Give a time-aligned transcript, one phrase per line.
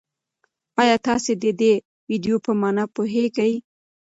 [0.81, 1.73] ایا تاسي د دې
[2.09, 3.53] ویډیو په مانا پوهېږئ؟